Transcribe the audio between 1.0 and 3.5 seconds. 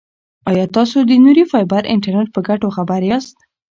د نوري فایبر انټرنیټ په ګټو خبر یاست؟